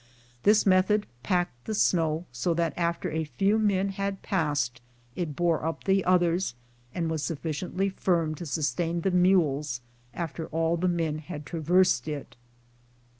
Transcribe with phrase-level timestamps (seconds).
[0.41, 4.81] This method packed the snow so that, after a few men had passed,
[5.15, 6.55] it bore up the others,
[6.95, 9.79] and was sufficiently firm to sustain the mules
[10.15, 12.35] after all the men had traversed it.